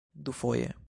dufoje 0.15 0.73